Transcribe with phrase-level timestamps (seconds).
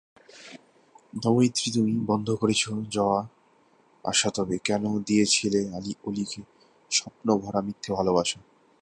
[1.15, 2.61] দময়িত্রী তুমি, বন্ধ করেছ
[2.91, 5.97] যাওয়া-আসাতবে কেন দিয়েছিলেঅলীক
[6.91, 8.39] স্বপ্নে ভরা মিথ্যে ভালোবাসা।